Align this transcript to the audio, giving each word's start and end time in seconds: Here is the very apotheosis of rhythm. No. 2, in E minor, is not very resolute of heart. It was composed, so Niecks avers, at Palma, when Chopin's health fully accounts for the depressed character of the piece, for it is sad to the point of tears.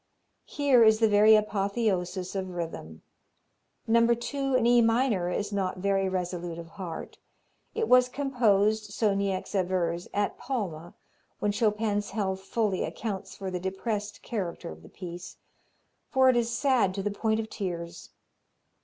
Here 0.47 0.83
is 0.83 0.97
the 0.99 1.07
very 1.07 1.35
apotheosis 1.35 2.33
of 2.35 2.49
rhythm. 2.49 3.03
No. 3.85 4.07
2, 4.15 4.55
in 4.55 4.65
E 4.65 4.81
minor, 4.81 5.29
is 5.29 5.53
not 5.53 5.77
very 5.77 6.09
resolute 6.09 6.57
of 6.57 6.69
heart. 6.69 7.19
It 7.75 7.87
was 7.87 8.09
composed, 8.09 8.91
so 8.93 9.13
Niecks 9.13 9.53
avers, 9.53 10.07
at 10.11 10.39
Palma, 10.39 10.95
when 11.37 11.51
Chopin's 11.51 12.09
health 12.09 12.41
fully 12.41 12.83
accounts 12.83 13.37
for 13.37 13.51
the 13.51 13.59
depressed 13.59 14.23
character 14.23 14.71
of 14.71 14.81
the 14.81 14.89
piece, 14.89 15.37
for 16.09 16.29
it 16.29 16.35
is 16.35 16.49
sad 16.49 16.95
to 16.95 17.03
the 17.03 17.11
point 17.11 17.39
of 17.39 17.47
tears. 17.47 18.09